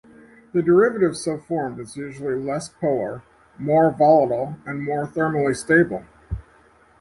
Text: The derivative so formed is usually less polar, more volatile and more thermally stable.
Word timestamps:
The 0.51 0.63
derivative 0.63 1.15
so 1.15 1.37
formed 1.37 1.79
is 1.79 1.95
usually 1.95 2.33
less 2.33 2.69
polar, 2.69 3.21
more 3.59 3.91
volatile 3.91 4.55
and 4.65 4.81
more 4.83 5.05
thermally 5.05 5.55
stable. 5.55 6.03